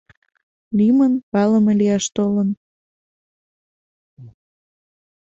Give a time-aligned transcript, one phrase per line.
[0.77, 2.49] —Лӱмын палыме лияш толын.